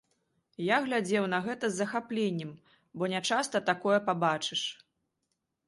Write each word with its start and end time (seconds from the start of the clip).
Я 0.67 0.77
глядзеў 0.85 1.27
на 1.33 1.39
гэта 1.47 1.69
з 1.73 1.79
захапленнем, 1.81 2.51
бо 3.01 3.13
нячаста 3.13 3.63
такое 3.71 3.99
пабачыш. 4.09 4.65